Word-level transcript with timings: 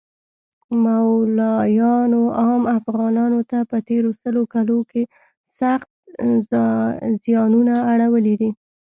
مولایانو 0.83 2.21
عام 2.41 2.63
افغانانو 2.79 3.39
ته 3.49 3.57
په 3.69 3.77
تیرو 3.87 4.11
سلو 4.21 4.41
کلو 4.53 4.77
کښی 4.89 5.03
سخت 5.59 5.89
ځیانونه 7.23 7.73
اړولی 7.91 8.35
دی 8.41 8.49